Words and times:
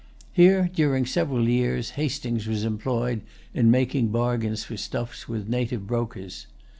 Here, 0.31 0.67
during 0.73 1.05
several 1.05 1.47
years, 1.47 1.91
Hastings 1.91 2.47
was 2.47 2.63
employed 2.63 3.21
in 3.53 3.69
making 3.69 4.07
bargains 4.07 4.63
for 4.63 4.75
stuffs 4.75 5.29
with 5.29 5.47
native 5.47 5.85
brokers. 5.85 6.47